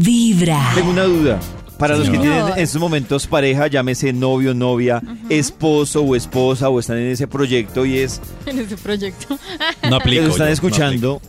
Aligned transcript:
Vibra. 0.00 0.72
Tengo 0.74 0.90
una 0.90 1.04
duda. 1.04 1.40
Para 1.78 1.96
los 1.96 2.08
que 2.08 2.18
tienen 2.18 2.48
en 2.50 2.58
estos 2.58 2.80
momentos 2.80 3.26
pareja, 3.26 3.66
llámese 3.66 4.12
novio, 4.12 4.54
novia, 4.54 5.02
esposo 5.28 6.02
o 6.02 6.14
esposa, 6.14 6.68
o 6.68 6.78
están 6.78 6.98
en 6.98 7.08
ese 7.08 7.26
proyecto 7.26 7.84
y 7.84 7.98
es 7.98 8.20
En 8.46 8.60
ese 8.60 8.76
proyecto. 8.76 9.36
No 9.82 9.90
que 9.90 9.94
aplico. 9.96 10.22
lo 10.22 10.28
están 10.28 10.38
yo, 10.38 10.44
no 10.46 10.52
escuchando, 10.52 11.22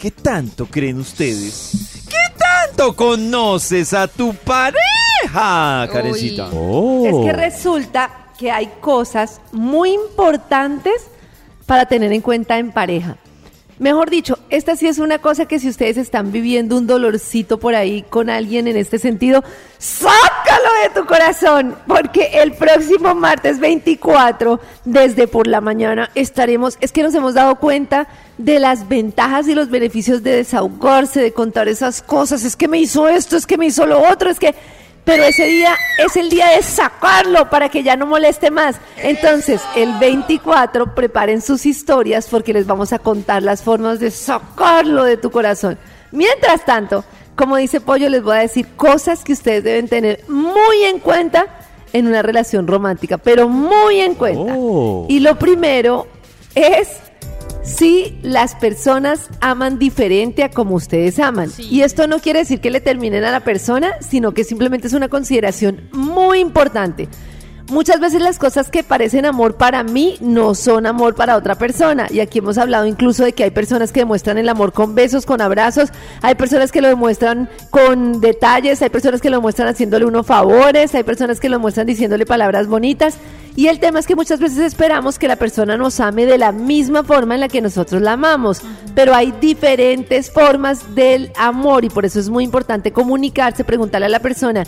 ¿qué 0.00 0.10
tanto 0.10 0.66
creen 0.66 0.98
ustedes? 0.98 2.02
¿Qué 2.08 2.34
tanto 2.36 2.94
conoces 2.96 3.94
a 3.94 4.08
tu 4.08 4.34
pareja, 4.34 5.88
Karencita? 5.92 6.46
Es 6.48 6.52
Oh. 6.54 7.22
que 7.24 7.32
resulta 7.32 8.10
que 8.38 8.50
hay 8.50 8.68
cosas 8.80 9.40
muy 9.52 9.92
importantes 9.92 10.94
para 11.64 11.86
tener 11.86 12.12
en 12.12 12.20
cuenta 12.20 12.58
en 12.58 12.70
pareja. 12.72 13.16
Mejor 13.78 14.08
dicho, 14.08 14.38
esta 14.48 14.74
sí 14.74 14.88
es 14.88 14.98
una 14.98 15.18
cosa 15.18 15.44
que 15.44 15.60
si 15.60 15.68
ustedes 15.68 15.98
están 15.98 16.32
viviendo 16.32 16.78
un 16.78 16.86
dolorcito 16.86 17.58
por 17.58 17.74
ahí 17.74 18.02
con 18.08 18.30
alguien 18.30 18.68
en 18.68 18.76
este 18.78 18.98
sentido, 18.98 19.44
sácalo 19.76 20.68
de 20.82 21.00
tu 21.00 21.06
corazón, 21.06 21.76
porque 21.86 22.40
el 22.40 22.54
próximo 22.54 23.14
martes 23.14 23.60
24, 23.60 24.60
desde 24.86 25.28
por 25.28 25.46
la 25.46 25.60
mañana, 25.60 26.10
estaremos, 26.14 26.78
es 26.80 26.90
que 26.90 27.02
nos 27.02 27.14
hemos 27.14 27.34
dado 27.34 27.56
cuenta 27.56 28.08
de 28.38 28.60
las 28.60 28.88
ventajas 28.88 29.46
y 29.46 29.54
los 29.54 29.68
beneficios 29.68 30.22
de 30.22 30.36
desahogarse, 30.36 31.20
de 31.20 31.34
contar 31.34 31.68
esas 31.68 32.00
cosas, 32.00 32.44
es 32.44 32.56
que 32.56 32.68
me 32.68 32.78
hizo 32.78 33.08
esto, 33.08 33.36
es 33.36 33.46
que 33.46 33.58
me 33.58 33.66
hizo 33.66 33.84
lo 33.86 34.10
otro, 34.10 34.30
es 34.30 34.38
que 34.38 34.54
pero 35.06 35.22
ese 35.22 35.46
día 35.46 35.76
es 36.04 36.16
el 36.16 36.28
día 36.28 36.48
de 36.48 36.64
sacarlo 36.64 37.48
para 37.48 37.68
que 37.68 37.84
ya 37.84 37.94
no 37.94 38.06
moleste 38.06 38.50
más. 38.50 38.74
Entonces, 38.96 39.62
el 39.76 39.92
24 40.00 40.96
preparen 40.96 41.40
sus 41.40 41.64
historias 41.64 42.26
porque 42.28 42.52
les 42.52 42.66
vamos 42.66 42.92
a 42.92 42.98
contar 42.98 43.44
las 43.44 43.62
formas 43.62 44.00
de 44.00 44.10
sacarlo 44.10 45.04
de 45.04 45.16
tu 45.16 45.30
corazón. 45.30 45.78
Mientras 46.10 46.64
tanto, 46.64 47.04
como 47.36 47.56
dice 47.56 47.80
Pollo, 47.80 48.08
les 48.08 48.24
voy 48.24 48.36
a 48.36 48.40
decir 48.40 48.66
cosas 48.74 49.22
que 49.22 49.34
ustedes 49.34 49.62
deben 49.62 49.86
tener 49.86 50.24
muy 50.26 50.82
en 50.82 50.98
cuenta 50.98 51.46
en 51.92 52.08
una 52.08 52.22
relación 52.22 52.66
romántica, 52.66 53.16
pero 53.16 53.48
muy 53.48 54.00
en 54.00 54.16
cuenta. 54.16 54.54
Oh. 54.56 55.06
Y 55.08 55.20
lo 55.20 55.38
primero 55.38 56.08
es 56.56 56.88
las 58.22 58.54
personas 58.54 59.28
aman 59.40 59.78
diferente 59.78 60.44
a 60.44 60.50
como 60.50 60.74
ustedes 60.74 61.18
aman. 61.18 61.50
Sí. 61.50 61.66
Y 61.70 61.82
esto 61.82 62.06
no 62.06 62.18
quiere 62.18 62.40
decir 62.40 62.60
que 62.60 62.70
le 62.70 62.80
terminen 62.80 63.24
a 63.24 63.30
la 63.30 63.40
persona, 63.40 63.92
sino 64.00 64.32
que 64.32 64.44
simplemente 64.44 64.86
es 64.86 64.92
una 64.92 65.08
consideración 65.08 65.88
muy 65.92 66.40
importante. 66.40 67.08
Muchas 67.68 67.98
veces 67.98 68.22
las 68.22 68.38
cosas 68.38 68.70
que 68.70 68.84
parecen 68.84 69.26
amor 69.26 69.56
para 69.56 69.82
mí 69.82 70.16
no 70.20 70.54
son 70.54 70.86
amor 70.86 71.16
para 71.16 71.36
otra 71.36 71.56
persona. 71.56 72.06
Y 72.10 72.20
aquí 72.20 72.38
hemos 72.38 72.58
hablado 72.58 72.86
incluso 72.86 73.24
de 73.24 73.32
que 73.32 73.42
hay 73.42 73.50
personas 73.50 73.90
que 73.90 74.00
demuestran 74.00 74.38
el 74.38 74.48
amor 74.48 74.72
con 74.72 74.94
besos, 74.94 75.26
con 75.26 75.40
abrazos, 75.40 75.90
hay 76.22 76.36
personas 76.36 76.70
que 76.70 76.80
lo 76.80 76.86
demuestran 76.86 77.50
con 77.70 78.20
detalles, 78.20 78.82
hay 78.82 78.88
personas 78.88 79.20
que 79.20 79.30
lo 79.30 79.38
demuestran 79.38 79.66
haciéndole 79.66 80.04
unos 80.04 80.26
favores, 80.26 80.94
hay 80.94 81.02
personas 81.02 81.40
que 81.40 81.48
lo 81.48 81.56
demuestran 81.56 81.88
diciéndole 81.88 82.24
palabras 82.24 82.68
bonitas. 82.68 83.16
Y 83.56 83.68
el 83.68 83.80
tema 83.80 83.98
es 83.98 84.06
que 84.06 84.14
muchas 84.14 84.38
veces 84.38 84.58
esperamos 84.58 85.18
que 85.18 85.28
la 85.28 85.36
persona 85.36 85.78
nos 85.78 85.98
ame 85.98 86.26
de 86.26 86.36
la 86.36 86.52
misma 86.52 87.02
forma 87.02 87.34
en 87.34 87.40
la 87.40 87.48
que 87.48 87.62
nosotros 87.62 88.02
la 88.02 88.12
amamos. 88.12 88.60
Pero 88.94 89.14
hay 89.14 89.32
diferentes 89.32 90.30
formas 90.30 90.94
del 90.94 91.32
amor 91.36 91.84
y 91.84 91.88
por 91.88 92.04
eso 92.04 92.20
es 92.20 92.28
muy 92.28 92.44
importante 92.44 92.92
comunicarse, 92.92 93.64
preguntarle 93.64 94.06
a 94.06 94.10
la 94.10 94.20
persona. 94.20 94.64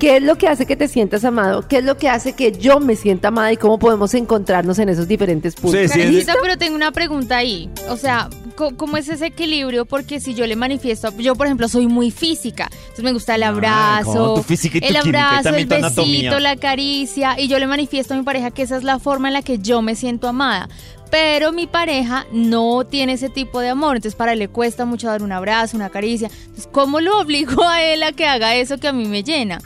¿Qué 0.00 0.16
es 0.16 0.22
lo 0.24 0.36
que 0.36 0.48
hace 0.48 0.66
que 0.66 0.74
te 0.74 0.88
sientas 0.88 1.24
amado? 1.24 1.68
¿Qué 1.68 1.78
es 1.78 1.84
lo 1.84 1.96
que 1.96 2.08
hace 2.08 2.32
que 2.32 2.50
yo 2.50 2.80
me 2.80 2.96
sienta 2.96 3.28
amada? 3.28 3.52
¿Y 3.52 3.56
cómo 3.56 3.78
podemos 3.78 4.12
encontrarnos 4.14 4.80
en 4.80 4.88
esos 4.88 5.06
diferentes 5.06 5.54
puntos? 5.54 5.92
Sí, 5.92 6.26
pero 6.42 6.58
tengo 6.58 6.74
una 6.74 6.90
pregunta 6.90 7.36
ahí. 7.36 7.70
O 7.88 7.96
sea, 7.96 8.28
¿cómo 8.52 8.96
es 8.96 9.08
ese 9.08 9.26
equilibrio? 9.26 9.84
Porque 9.84 10.20
si 10.20 10.34
yo 10.34 10.46
le 10.46 10.56
manifiesto, 10.56 11.12
yo 11.18 11.34
por 11.34 11.46
ejemplo 11.46 11.68
soy 11.68 11.86
muy 11.86 12.10
física, 12.10 12.68
entonces 12.72 13.04
me 13.04 13.12
gusta 13.12 13.34
el 13.34 13.42
Ah, 13.42 13.48
abrazo, 13.48 14.34
tu 14.34 14.42
física 14.42 14.78
y 14.78 14.80
tu 14.80 14.86
el 14.86 14.96
química, 15.00 15.18
y 15.18 15.22
abrazo, 15.22 15.48
el 15.50 15.66
besito, 15.66 15.74
anatomía. 15.86 16.40
la 16.40 16.56
caricia, 16.56 17.40
y 17.40 17.48
yo 17.48 17.58
le 17.58 17.66
manifiesto 17.66 18.14
a 18.14 18.16
mi 18.16 18.22
pareja 18.22 18.50
que 18.50 18.62
esa 18.62 18.76
es 18.76 18.84
la 18.84 18.98
forma 18.98 19.28
en 19.28 19.34
la 19.34 19.42
que 19.42 19.58
yo 19.58 19.82
me 19.82 19.94
siento 19.94 20.28
amada. 20.28 20.68
Pero 21.10 21.52
mi 21.52 21.66
pareja 21.66 22.24
no 22.32 22.84
tiene 22.86 23.12
ese 23.14 23.28
tipo 23.28 23.60
de 23.60 23.68
amor, 23.68 23.96
entonces 23.96 24.16
para 24.16 24.32
él 24.32 24.38
le 24.38 24.48
cuesta 24.48 24.86
mucho 24.86 25.08
dar 25.08 25.22
un 25.22 25.30
abrazo, 25.32 25.76
una 25.76 25.90
caricia. 25.90 26.30
Entonces, 26.46 26.68
¿cómo 26.72 27.00
lo 27.00 27.18
obligo 27.20 27.62
a 27.64 27.82
él 27.82 28.02
a 28.02 28.12
que 28.12 28.26
haga 28.26 28.54
eso 28.56 28.78
que 28.78 28.88
a 28.88 28.92
mí 28.94 29.06
me 29.06 29.22
llena? 29.22 29.60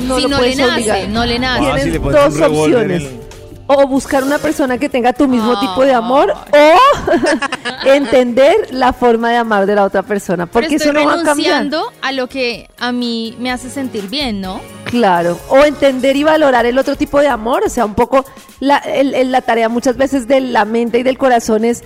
No 0.00 0.16
si 0.16 0.22
lo 0.22 0.28
no 0.30 0.40
le 0.42 0.56
nace, 0.56 0.72
obligar. 0.74 1.08
no 1.08 1.24
le 1.24 1.38
nace. 1.38 1.60
Ah, 1.60 1.64
Tienes 1.66 1.82
si 1.84 1.90
le 1.90 2.00
pones 2.00 2.34
dos 2.34 2.50
opciones. 2.50 3.02
O 3.70 3.86
buscar 3.86 4.24
una 4.24 4.38
persona 4.38 4.78
que 4.78 4.88
tenga 4.88 5.12
tu 5.12 5.28
mismo 5.28 5.60
tipo 5.60 5.84
de 5.84 5.92
amor 5.92 6.32
o 6.32 7.86
entender 7.86 8.68
la 8.72 8.92
forma 8.92 9.30
de 9.30 9.36
amar 9.36 9.66
de 9.66 9.74
la 9.74 9.84
otra 9.84 10.02
persona. 10.02 10.46
Pero 10.46 10.52
Porque 10.64 10.76
estoy 10.76 10.90
eso 10.90 10.98
no 10.98 11.04
va 11.06 11.20
a 11.20 11.22
cambiar. 11.22 11.68
a 12.02 12.12
lo 12.12 12.26
que 12.28 12.68
a 12.78 12.92
mí 12.92 13.36
me 13.38 13.50
hace 13.50 13.70
sentir 13.70 14.08
bien, 14.08 14.40
¿no? 14.40 14.60
Claro, 14.84 15.38
o 15.50 15.64
entender 15.64 16.16
y 16.16 16.24
valorar 16.24 16.64
el 16.66 16.78
otro 16.78 16.96
tipo 16.96 17.20
de 17.20 17.28
amor, 17.28 17.62
o 17.66 17.68
sea, 17.68 17.84
un 17.84 17.94
poco 17.94 18.24
la, 18.60 18.78
el- 18.78 19.14
el- 19.14 19.30
la 19.32 19.42
tarea 19.42 19.68
muchas 19.68 19.96
veces 19.96 20.26
de 20.26 20.40
la 20.40 20.64
mente 20.64 20.98
y 20.98 21.02
del 21.02 21.18
corazón 21.18 21.64
es 21.64 21.84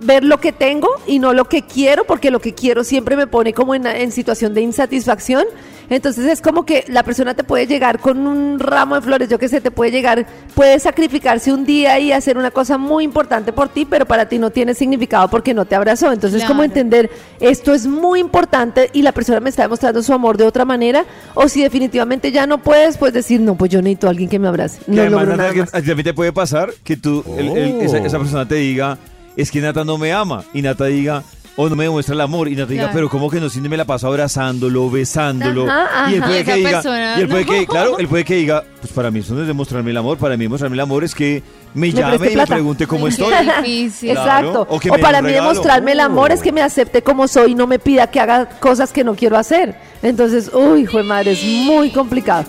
ver 0.00 0.22
lo 0.24 0.38
que 0.40 0.52
tengo 0.52 0.88
y 1.06 1.18
no 1.18 1.32
lo 1.32 1.46
que 1.46 1.62
quiero, 1.62 2.04
porque 2.04 2.30
lo 2.30 2.40
que 2.40 2.52
quiero 2.54 2.84
siempre 2.84 3.16
me 3.16 3.26
pone 3.26 3.54
como 3.54 3.74
en, 3.74 3.86
en 3.86 4.12
situación 4.12 4.52
de 4.52 4.60
insatisfacción. 4.60 5.44
Entonces 5.88 6.26
es 6.26 6.40
como 6.40 6.64
que 6.66 6.84
la 6.88 7.02
persona 7.02 7.34
te 7.34 7.44
puede 7.44 7.66
llegar 7.66 7.98
con 8.00 8.26
un 8.26 8.58
ramo 8.58 8.96
de 8.96 9.02
flores, 9.02 9.28
yo 9.28 9.38
que 9.38 9.48
sé, 9.48 9.60
te 9.60 9.70
puede 9.70 9.90
llegar, 9.90 10.26
puede 10.54 10.78
sacrificarse 10.80 11.52
un 11.52 11.64
día 11.64 11.98
y 12.00 12.12
hacer 12.12 12.36
una 12.38 12.50
cosa 12.50 12.76
muy 12.78 13.04
importante 13.04 13.52
por 13.52 13.68
ti, 13.68 13.84
pero 13.84 14.04
para 14.06 14.28
ti 14.28 14.38
no 14.38 14.50
tiene 14.50 14.74
significado 14.74 15.28
porque 15.28 15.54
no 15.54 15.64
te 15.64 15.74
abrazó. 15.74 16.12
Entonces 16.12 16.42
como 16.42 16.60
Claro. 16.60 16.64
entender 16.64 17.10
esto 17.40 17.72
es 17.74 17.86
muy 17.86 18.20
importante 18.20 18.90
y 18.92 19.02
la 19.02 19.12
persona 19.12 19.40
me 19.40 19.50
está 19.50 19.62
demostrando 19.62 20.02
su 20.02 20.12
amor 20.12 20.36
de 20.36 20.44
otra 20.44 20.64
manera, 20.64 21.04
o 21.34 21.48
si 21.48 21.62
definitivamente 21.62 22.32
ya 22.32 22.46
no 22.46 22.58
puedes, 22.62 22.96
pues 22.98 23.12
decir, 23.12 23.40
no, 23.40 23.54
pues 23.56 23.70
yo 23.70 23.80
necesito 23.80 24.06
a 24.06 24.10
alguien 24.10 24.28
que 24.28 24.38
me 24.38 24.48
abrace. 24.48 24.80
No 24.86 25.00
además, 25.02 25.28
nada 25.28 25.52
que 25.52 25.60
a 25.62 25.66
también 25.66 26.02
te 26.04 26.14
puede 26.14 26.32
pasar 26.32 26.72
que 26.82 26.96
tú, 26.96 27.24
el- 27.38 27.56
el- 27.56 27.80
esa, 27.82 27.98
Oh. 27.98 28.06
esa 28.06 28.18
persona 28.18 28.46
te 28.48 28.56
diga, 28.56 28.98
es 29.36 29.50
que 29.50 29.60
Nata 29.60 29.84
no 29.84 29.98
me 29.98 30.12
ama, 30.12 30.44
y 30.52 30.62
Nata 30.62 30.86
diga, 30.86 31.22
o 31.58 31.68
no 31.70 31.74
me 31.76 31.84
demuestra 31.84 32.14
el 32.14 32.20
amor, 32.20 32.48
y 32.48 32.54
Nata 32.54 32.70
diga, 32.70 32.82
Claro. 32.84 32.94
pero 32.94 33.08
¿cómo 33.08 33.30
que 33.30 33.40
no? 33.40 33.48
Si 33.48 33.60
me 33.62 33.76
la 33.76 33.84
paso 33.86 34.06
abrazándolo, 34.08 34.90
besándolo, 34.90 35.66
Ajá, 35.70 36.10
y 36.10 36.14
él 36.16 36.22
puede 36.22 36.40
esa 36.40 36.52
que 36.52 36.58
diga, 36.58 36.70
persona, 36.70 37.14
y 37.16 37.20
él 37.22 37.28
puede 37.28 37.44
no. 37.44 37.50
que, 37.50 37.66
claro, 37.66 37.98
él 37.98 38.08
puede 38.08 38.24
que 38.24 38.34
diga, 38.36 38.62
pues 38.80 38.92
para 38.92 39.10
mí 39.10 39.20
eso 39.20 39.34
no 39.34 39.40
es 39.40 39.46
demostrarme 39.46 39.90
el 39.90 39.96
amor, 39.96 40.18
para 40.18 40.36
mí 40.36 40.44
demostrarme 40.44 40.74
el 40.74 40.80
amor 40.80 41.02
es 41.04 41.14
que 41.14 41.42
me, 41.74 41.86
Me 41.88 41.92
llame 41.92 42.18
preste 42.18 42.26
y 42.26 42.28
me 42.28 42.34
plata. 42.34 42.54
pregunte 42.54 42.86
cómo 42.86 43.08
estoy. 43.08 43.32
difícil. 43.62 44.12
Claro, 44.12 44.48
Exacto. 44.48 44.66
o 44.70 44.76
O, 44.76 44.80
que 44.80 44.90
me 44.90 44.96
dé 44.98 45.02
para 45.02 45.18
un 45.18 45.24
mí 45.24 45.30
regalo. 45.30 45.48
demostrarme 45.50 45.92
el 45.92 46.00
amor 46.00 46.30
es 46.32 46.42
que 46.42 46.52
me 46.52 46.60
acepte 46.62 47.02
como 47.02 47.26
soy 47.26 47.52
y 47.52 47.54
no 47.54 47.66
me 47.66 47.78
pida 47.78 48.06
que 48.10 48.20
haga 48.20 48.46
cosas 48.60 48.92
que 48.92 49.02
no 49.04 49.14
quiero 49.14 49.36
hacer. 49.38 49.76
Entonces, 50.02 50.50
uy, 50.52 50.82
hijo 50.82 50.98
de 50.98 51.04
madre, 51.04 51.32
es 51.32 51.42
muy 51.42 51.90
complicado. 51.90 52.44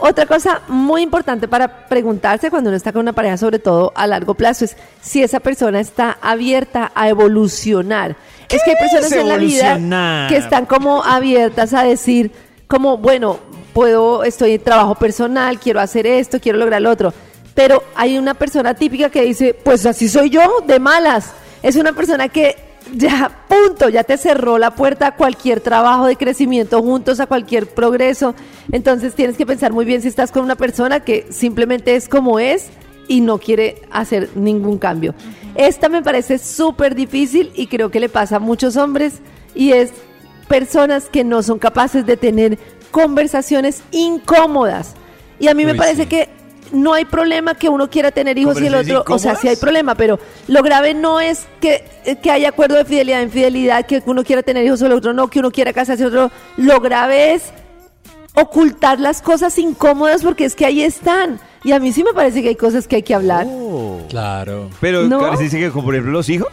Otra 0.00 0.26
cosa 0.26 0.60
muy 0.68 1.02
importante 1.02 1.48
para 1.48 1.88
preguntarse 1.88 2.50
cuando 2.50 2.70
uno 2.70 2.76
está 2.76 2.92
con 2.92 3.00
una 3.02 3.12
pareja, 3.12 3.36
sobre 3.36 3.58
todo 3.58 3.92
a 3.96 4.06
largo 4.06 4.34
plazo, 4.34 4.64
es 4.64 4.76
si 5.02 5.22
esa 5.24 5.40
persona 5.40 5.80
está 5.80 6.16
abierta 6.22 6.92
a 6.94 7.08
evolucionar. 7.08 8.16
Es 8.48 8.62
que 8.62 8.70
hay 8.70 8.76
personas 8.76 9.12
en 9.12 9.28
la 9.28 9.36
vida 9.36 10.26
que 10.28 10.36
están 10.36 10.66
como 10.66 11.04
abiertas 11.04 11.74
a 11.74 11.84
decir, 11.84 12.30
como, 12.66 12.96
bueno, 12.96 13.38
puedo, 13.72 14.24
estoy 14.24 14.52
en 14.52 14.62
trabajo 14.62 14.94
personal, 14.94 15.58
quiero 15.58 15.80
hacer 15.80 16.06
esto, 16.06 16.40
quiero 16.40 16.58
lograr 16.58 16.80
lo 16.82 16.90
otro. 16.90 17.12
Pero 17.54 17.82
hay 17.94 18.18
una 18.18 18.34
persona 18.34 18.74
típica 18.74 19.10
que 19.10 19.22
dice, 19.22 19.54
pues 19.54 19.84
así 19.84 20.08
soy 20.08 20.30
yo, 20.30 20.40
de 20.66 20.78
malas. 20.78 21.32
Es 21.62 21.76
una 21.76 21.92
persona 21.92 22.28
que 22.28 22.56
ya, 22.94 23.30
punto, 23.48 23.88
ya 23.88 24.04
te 24.04 24.16
cerró 24.16 24.58
la 24.58 24.70
puerta 24.70 25.08
a 25.08 25.16
cualquier 25.16 25.60
trabajo 25.60 26.06
de 26.06 26.16
crecimiento 26.16 26.82
juntos, 26.82 27.20
a 27.20 27.26
cualquier 27.26 27.66
progreso. 27.66 28.34
Entonces 28.72 29.14
tienes 29.14 29.36
que 29.36 29.44
pensar 29.44 29.72
muy 29.72 29.84
bien 29.84 30.02
si 30.02 30.08
estás 30.08 30.32
con 30.32 30.42
una 30.42 30.56
persona 30.56 31.00
que 31.00 31.26
simplemente 31.30 31.96
es 31.96 32.08
como 32.08 32.38
es 32.38 32.70
y 33.08 33.20
no 33.20 33.38
quiere 33.38 33.82
hacer 33.90 34.30
ningún 34.34 34.78
cambio. 34.78 35.14
Esta 35.54 35.88
me 35.88 36.02
parece 36.02 36.38
súper 36.38 36.94
difícil 36.94 37.50
y 37.56 37.66
creo 37.66 37.90
que 37.90 37.98
le 37.98 38.08
pasa 38.08 38.36
a 38.36 38.38
muchos 38.38 38.76
hombres 38.76 39.14
y 39.54 39.72
es 39.72 39.90
personas 40.46 41.08
que 41.08 41.24
no 41.24 41.42
son 41.42 41.58
capaces 41.58 42.06
de 42.06 42.16
tener 42.16 42.58
conversaciones 42.90 43.82
incómodas. 43.90 44.94
Y 45.40 45.48
a 45.48 45.54
mí 45.54 45.64
me 45.64 45.74
parece 45.74 46.02
sí. 46.02 46.08
que 46.08 46.28
no 46.72 46.92
hay 46.92 47.04
problema 47.04 47.54
que 47.54 47.68
uno 47.68 47.88
quiera 47.88 48.10
tener 48.10 48.38
hijos 48.38 48.60
y 48.60 48.66
el 48.66 48.72
¿Conversaciones 48.72 49.00
otro, 49.00 49.14
o 49.14 49.18
sea, 49.18 49.36
sí 49.36 49.48
hay 49.48 49.56
problema, 49.56 49.94
pero 49.94 50.18
lo 50.48 50.62
grave 50.62 50.94
no 50.94 51.20
es 51.20 51.46
que, 51.60 51.84
eh, 52.04 52.16
que 52.16 52.30
haya 52.30 52.50
acuerdo 52.50 52.76
de 52.76 52.84
fidelidad, 52.84 53.22
infidelidad, 53.22 53.86
que 53.86 54.02
uno 54.04 54.22
quiera 54.24 54.42
tener 54.42 54.64
hijos 54.66 54.82
o 54.82 54.86
el 54.86 54.92
otro 54.92 55.12
no, 55.12 55.28
que 55.28 55.38
uno 55.38 55.50
quiera 55.50 55.72
casarse 55.72 56.04
otro. 56.04 56.30
Lo 56.56 56.80
grave 56.80 57.34
es 57.34 57.44
ocultar 58.34 59.00
las 59.00 59.22
cosas 59.22 59.58
incómodas 59.58 60.22
porque 60.22 60.44
es 60.44 60.54
que 60.54 60.66
ahí 60.66 60.82
están. 60.82 61.40
Y 61.64 61.72
a 61.72 61.80
mí 61.80 61.92
sí 61.92 62.04
me 62.04 62.12
parece 62.12 62.42
que 62.42 62.48
hay 62.50 62.56
cosas 62.56 62.86
que 62.86 62.96
hay 62.96 63.02
que 63.02 63.14
hablar. 63.14 63.46
Claro. 64.08 64.70
Pero 64.80 65.04
No. 65.04 65.18
Que, 65.38 65.70
como 65.70 65.84
por 65.86 65.94
ejemplo, 65.94 66.12
los 66.12 66.28
hijos. 66.28 66.48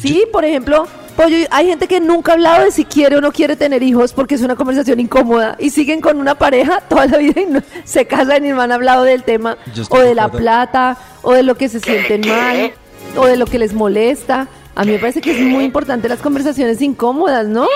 Sí, 0.00 0.24
por 0.32 0.44
ejemplo, 0.44 0.86
pollo, 1.16 1.36
hay 1.50 1.66
gente 1.66 1.86
que 1.86 2.00
nunca 2.00 2.32
ha 2.32 2.34
hablado 2.34 2.64
de 2.64 2.70
si 2.70 2.84
quiere 2.84 3.16
o 3.16 3.20
no 3.20 3.32
quiere 3.32 3.56
tener 3.56 3.82
hijos 3.82 4.12
porque 4.14 4.34
es 4.36 4.40
una 4.42 4.56
conversación 4.56 4.98
incómoda 5.00 5.56
y 5.58 5.70
siguen 5.70 6.00
con 6.00 6.18
una 6.18 6.36
pareja 6.36 6.80
toda 6.88 7.06
la 7.06 7.18
vida 7.18 7.40
y 7.40 7.46
no- 7.46 7.62
se 7.84 8.06
casan 8.06 8.46
y 8.46 8.50
no 8.50 8.62
han 8.62 8.72
hablado 8.72 9.04
del 9.04 9.24
tema 9.24 9.58
o 9.90 9.98
de 9.98 10.14
la 10.14 10.28
plata 10.30 10.96
o 11.22 11.32
de 11.32 11.42
lo 11.42 11.56
que 11.56 11.68
se 11.68 11.80
sienten 11.80 12.22
mal 12.26 12.72
o 13.16 13.26
de 13.26 13.36
lo 13.36 13.44
que 13.46 13.58
les 13.58 13.74
molesta. 13.74 14.48
A 14.80 14.84
mí 14.86 14.92
me 14.92 14.98
parece 14.98 15.20
que 15.20 15.32
es 15.32 15.46
muy 15.46 15.64
importante 15.66 16.08
las 16.08 16.20
conversaciones 16.20 16.80
incómodas, 16.80 17.46
¿no? 17.46 17.66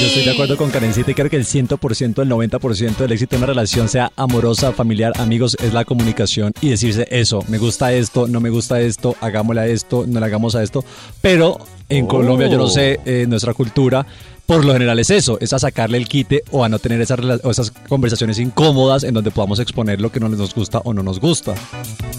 Yo 0.00 0.06
estoy 0.06 0.24
de 0.24 0.30
acuerdo 0.30 0.56
con 0.56 0.70
Karencita 0.70 1.10
y 1.10 1.14
creo 1.14 1.28
que 1.28 1.36
el 1.36 1.44
100%, 1.44 2.22
el 2.22 2.30
90% 2.30 2.96
del 2.96 3.12
éxito 3.12 3.32
de 3.32 3.36
una 3.36 3.46
relación, 3.48 3.90
sea 3.90 4.10
amorosa, 4.16 4.72
familiar, 4.72 5.12
amigos, 5.18 5.58
es 5.62 5.74
la 5.74 5.84
comunicación 5.84 6.54
y 6.62 6.70
decirse 6.70 7.06
eso, 7.10 7.44
me 7.48 7.58
gusta 7.58 7.92
esto, 7.92 8.26
no 8.26 8.40
me 8.40 8.48
gusta 8.48 8.80
esto, 8.80 9.16
hagámosle 9.20 9.60
a 9.60 9.66
esto, 9.66 10.06
no 10.08 10.18
le 10.18 10.24
hagamos 10.24 10.54
a 10.54 10.62
esto. 10.62 10.82
Pero 11.20 11.58
en 11.90 12.06
Oh. 12.06 12.08
Colombia, 12.08 12.48
yo 12.48 12.56
no 12.56 12.68
sé, 12.68 13.00
eh, 13.04 13.22
en 13.24 13.28
nuestra 13.28 13.52
cultura, 13.52 14.06
por 14.46 14.64
lo 14.64 14.72
general 14.72 14.98
es 14.98 15.10
eso, 15.10 15.38
es 15.40 15.52
a 15.52 15.58
sacarle 15.58 15.98
el 15.98 16.08
quite 16.08 16.42
o 16.52 16.64
a 16.64 16.68
no 16.70 16.78
tener 16.78 17.00
esas, 17.00 17.20
esas 17.44 17.70
conversaciones 17.88 18.38
incómodas 18.38 19.04
en 19.04 19.12
donde 19.12 19.30
podamos 19.30 19.58
exponer 19.58 20.00
lo 20.00 20.10
que 20.10 20.20
no 20.20 20.28
nos 20.30 20.54
gusta 20.54 20.78
o 20.78 20.94
no 20.94 21.02
nos 21.02 21.20
gusta. 21.20 21.54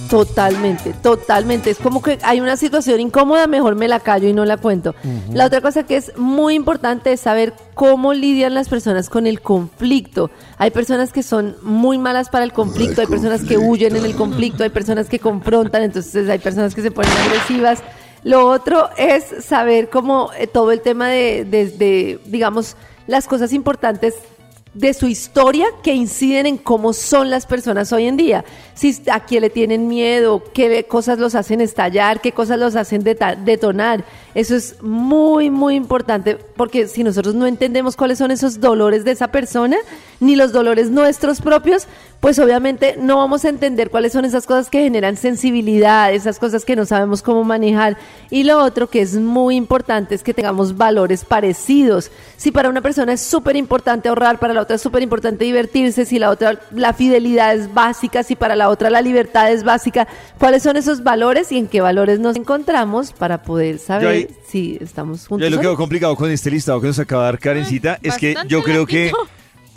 Totalmente, 0.10 0.94
totalmente. 0.94 1.70
Es 1.70 1.78
como 1.78 2.02
que 2.02 2.18
hay 2.24 2.40
una 2.40 2.56
situación 2.58 3.00
incómoda, 3.00 3.48
mejor 3.48 3.76
me 3.76 3.88
la 3.88 4.00
callo 4.00 4.28
y 4.28 4.34
no 4.34 4.46
la 4.46 4.58
cuento. 4.58 4.96
La 5.34 5.46
otra 5.46 5.62
cosa 5.62 5.84
que 5.84 5.98
es 5.98 6.12
muy 6.18 6.56
importante 6.56 7.12
es 7.12 7.20
saber 7.22 7.54
cómo 7.74 8.14
lidian 8.14 8.54
las 8.54 8.70
personas 8.70 9.10
con 9.10 9.28
el 9.28 9.42
conflicto. 9.42 10.30
Hay 10.58 10.72
personas 10.72 11.12
que 11.12 11.24
son 11.24 11.56
muy 11.62 11.98
malas 11.98 12.30
para 12.30 12.44
el 12.46 12.54
conflicto, 12.54 13.02
hay 13.02 13.08
personas 13.08 13.44
que 13.44 13.58
huyen 13.58 13.96
en 13.96 14.06
el 14.06 14.16
conflicto, 14.16 14.64
hay 14.64 14.70
personas 14.70 15.10
que 15.10 15.20
confrontan, 15.20 15.84
entonces 15.84 16.30
hay 16.30 16.40
personas 16.40 16.74
que 16.74 16.82
se 16.82 16.92
ponen 16.92 17.12
agresivas. 17.12 17.80
Lo 18.24 18.48
otro 18.48 18.90
es 18.98 19.24
saber 19.46 19.90
cómo 19.90 20.32
eh, 20.38 20.48
todo 20.48 20.72
el 20.72 20.82
tema 20.82 21.08
de, 21.08 21.46
de- 21.46 21.68
de, 21.70 22.20
digamos, 22.26 22.76
las 23.08 23.28
cosas 23.28 23.54
importantes 23.54 24.16
de 24.78 24.94
su 24.94 25.08
historia 25.08 25.66
que 25.82 25.96
inciden 25.96 26.46
en 26.46 26.58
cómo 26.58 26.94
son 26.94 27.32
las 27.32 27.48
personas 27.48 27.92
hoy 27.92 28.06
en 28.06 28.16
día. 28.16 28.46
Si 28.76 29.02
a 29.12 29.22
quién 29.22 29.42
le 29.42 29.50
tienen 29.50 29.88
miedo, 29.88 30.44
qué 30.54 30.86
cosas 30.86 31.18
los 31.18 31.34
hacen 31.34 31.62
estallar, 31.62 32.22
qué 32.22 32.32
cosas 32.32 32.60
los 32.60 32.76
hacen 32.76 33.04
detonar. 33.04 34.06
Eso 34.36 34.56
es 34.56 34.82
muy, 34.84 35.50
muy 35.50 35.76
importante 35.76 36.36
porque 36.36 36.88
si 36.88 37.04
nosotros 37.04 37.34
no 37.34 37.48
entendemos 37.48 37.96
cuáles 37.96 38.20
son 38.20 38.30
esos 38.30 38.60
dolores 38.60 39.04
de 39.04 39.12
esa 39.12 39.30
persona, 39.30 39.78
ni 40.20 40.36
los 40.36 40.52
dolores 40.52 40.92
nuestros 40.92 41.42
propios, 41.42 41.88
pues 42.20 42.40
obviamente 42.40 42.96
no 43.00 43.18
vamos 43.18 43.46
a 43.46 43.50
entender 43.50 43.90
cuáles 43.90 44.12
son 44.12 44.26
esas 44.26 44.46
cosas 44.46 44.70
que 44.70 44.82
generan 44.82 45.18
sensibilidad, 45.18 46.12
esas 46.12 46.40
cosas 46.40 46.66
que 46.66 46.76
no 46.76 46.86
sabemos 46.86 47.22
cómo 47.22 47.44
manejar. 47.44 47.98
Y 48.30 48.44
lo 48.44 48.62
otro 48.64 48.90
que 48.90 49.02
es 49.02 49.14
muy 49.16 49.56
importante 49.56 50.16
es 50.16 50.24
que 50.24 50.34
tengamos 50.34 50.76
valores 50.78 51.24
parecidos. 51.24 52.12
Si 52.36 52.52
para 52.52 52.70
una 52.70 52.82
persona 52.82 53.14
es 53.14 53.22
súper 53.22 53.56
importante 53.56 54.10
ahorrar, 54.10 54.40
para 54.40 54.54
la 54.54 54.62
otra 54.62 54.76
es 54.78 54.82
súper 54.82 55.04
importante 55.04 55.46
divertirse, 55.46 56.06
si 56.06 56.18
la 56.20 56.30
otra 56.32 56.60
la 56.72 56.94
fidelidad 56.94 57.54
es 57.56 57.74
básica, 57.74 58.24
si 58.24 58.36
para 58.36 58.56
la 58.56 58.70
otra 58.70 58.90
la 58.90 59.02
libertad 59.02 59.52
es 59.52 59.64
básica, 59.64 60.08
¿cuáles 60.40 60.64
son 60.64 60.76
esos 60.76 61.04
valores 61.04 61.52
y 61.52 61.58
en 61.58 61.68
qué 61.68 61.82
valores 61.82 62.20
nos 62.20 62.36
encontramos 62.36 63.14
para 63.14 63.44
poder 63.44 63.78
saber 63.80 64.08
ahí- 64.08 64.28
si 64.48 64.78
estamos 64.82 65.28
juntos? 65.28 65.50
lo 65.52 65.60
que 65.62 65.68
complicado 65.78 66.16
con 66.16 66.32
este 66.32 66.50
listado 66.50 66.82
que 66.82 66.88
nos 66.88 67.00
acaba 67.00 67.24
de 67.26 67.32
dar 67.32 67.40
Karencita 67.40 68.00
es 68.02 68.18
que 68.18 68.36
yo 68.48 68.64
creo 68.64 68.86
que. 68.86 69.12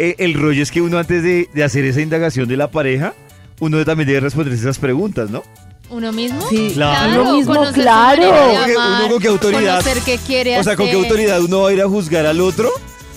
Eh, 0.01 0.15
el 0.19 0.35
rollo 0.35 0.63
es 0.63 0.71
que 0.71 0.81
uno 0.81 0.99
antes 0.99 1.23
de, 1.23 1.49
de 1.53 1.63
hacer 1.65 1.85
esa 1.85 2.01
indagación 2.01 2.49
de 2.49 2.57
la 2.57 2.71
pareja, 2.71 3.15
uno 3.61 3.85
también 3.85 4.07
debe 4.09 4.21
responderse 4.21 4.61
esas 4.61 4.79
preguntas, 4.79 5.31
¿no? 5.31 5.43
¿Uno 5.91 6.13
mismo? 6.13 6.41
Sí, 6.49 6.71
Claro. 6.75 7.23
uno 7.23 7.37
mismo, 7.37 7.65
claro. 7.73 8.23
Uno 8.23 8.55
con 8.55 8.65
qué- 8.67 8.73
amar, 8.77 9.03
uno 9.05 9.13
con 9.13 9.23
qué 9.23 9.29
autoridad. 9.29 9.83
Conocer 9.83 10.03
qué 10.05 10.19
quiere 10.25 10.59
O 10.59 10.63
sea, 10.65 10.77
¿con 10.77 10.87
qué 10.87 10.93
autoridad 10.95 11.41
uno 11.43 11.63
va 11.63 11.69
a 11.71 11.73
ir 11.73 11.83
a 11.83 11.89
juzgar 11.89 12.27
al 12.27 12.41
otro 12.41 12.71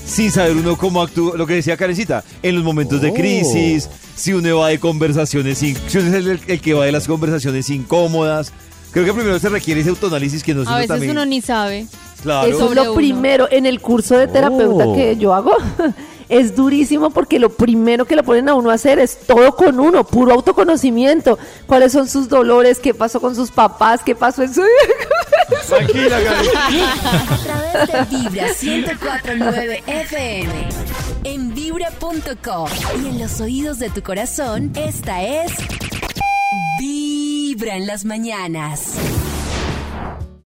sin 0.06 0.32
saber 0.32 0.56
uno 0.58 0.76
cómo 0.78 1.02
actúa? 1.02 1.38
Lo 1.38 1.46
que 1.48 1.54
decía 1.54 1.78
Karencita, 1.78 2.24
en 2.42 2.56
los 2.56 2.64
momentos 2.64 3.00
de 3.02 3.10
Oh. 3.12 3.14
crisis, 3.14 3.90
si 4.16 4.34
uno 4.34 4.58
va 4.58 4.70
de 4.70 4.80
conversaciones, 4.80 5.58
si 5.60 5.76
uno 5.94 6.08
es 6.08 6.14
el, 6.16 6.40
el 6.48 6.62
que 6.62 6.74
va 6.74 6.86
de 6.86 6.92
las 6.92 7.08
conversaciones 7.08 7.70
incómodas. 7.70 8.52
Creo 8.92 9.06
que 9.06 9.14
primero 9.14 9.40
se 9.40 9.50
requiere 9.50 9.82
ese 9.82 9.90
autoanálisis 9.90 10.44
que 10.44 10.54
no 10.54 10.62
A 10.70 10.76
veces 10.76 10.88
también. 10.88 11.12
uno 11.12 11.26
ni 11.26 11.42
sabe. 11.42 11.86
Claro. 12.22 12.48
Eso 12.48 12.70
es 12.70 12.76
lo 12.76 12.84
uno. 12.84 12.94
primero. 12.96 13.48
En 13.52 13.66
el 13.66 13.82
curso 13.82 14.16
de 14.18 14.28
terapeuta 14.28 14.86
Oh. 14.88 14.96
que 14.96 15.16
yo 15.18 15.34
hago, 15.34 15.52
es 16.34 16.56
durísimo 16.56 17.12
porque 17.12 17.38
lo 17.38 17.50
primero 17.50 18.06
que 18.06 18.16
le 18.16 18.24
ponen 18.24 18.50
a 18.50 18.56
uno 18.56 18.72
a 18.72 18.74
hacer 18.74 18.98
es 18.98 19.20
todo 19.20 19.56
con 19.56 19.80
uno, 19.80 20.04
puro 20.04 20.34
autoconocimiento. 20.34 21.38
¿Cuáles 21.68 21.92
son 21.92 22.08
sus 22.08 22.28
dolores? 22.28 22.80
¿Qué 22.80 22.96
pasó 22.96 23.22
con 23.22 23.36
sus 23.36 23.52
papás? 23.52 24.02
¿Qué 24.04 24.16
pasó 24.16 24.42
en 24.42 24.54
su... 24.54 24.64
Tranquila, 25.68 26.20
Karen. 26.24 26.50
A 27.30 27.38
través 27.38 28.10
de 28.10 28.18
Vibra 28.18 28.48
104.9 28.48 29.84
FM. 29.86 30.70
En 31.24 31.54
vibra.com. 31.54 32.70
Y 33.04 33.08
en 33.10 33.20
los 33.20 33.40
oídos 33.40 33.78
de 33.78 33.92
tu 33.92 34.02
corazón, 34.02 34.72
esta 34.76 35.24
es... 35.24 35.52
Vibra 36.80 37.76
en 37.78 37.86
las 37.86 38.06
mañanas. 38.06 38.98